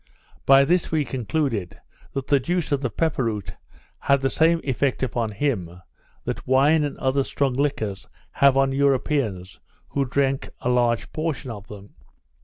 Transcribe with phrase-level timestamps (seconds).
[0.47, 1.79] By this we concluded,
[2.13, 3.53] that the juice of the pepper root
[3.99, 5.79] had the same effect upon him,
[6.25, 9.59] that wine and other strong liquors have on Europeans
[9.89, 11.93] who drink a large portion of them.